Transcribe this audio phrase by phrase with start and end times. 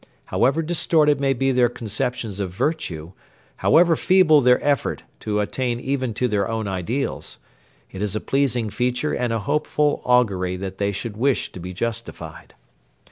[0.25, 3.11] However distorted may be their conceptions of virtue,
[3.57, 7.37] however feeble their efforts to attain even to their own ideals,
[7.91, 11.71] it is a pleasing feature and a hopeful augury that they should wish to be
[11.71, 12.55] justified.